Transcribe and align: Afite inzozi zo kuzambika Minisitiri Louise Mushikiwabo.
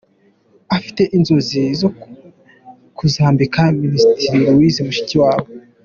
Afite 0.77 1.01
inzozi 1.17 1.61
zo 1.79 1.89
kuzambika 2.97 3.61
Minisitiri 3.81 4.37
Louise 4.45 4.79
Mushikiwabo. 4.87 5.47